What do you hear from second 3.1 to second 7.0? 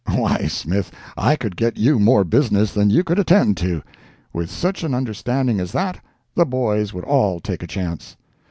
attend to. With such an understanding as that, the boys